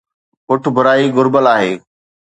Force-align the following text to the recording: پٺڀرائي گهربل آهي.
پٺڀرائي 0.47 1.05
گهربل 1.15 1.45
آهي. 1.55 1.73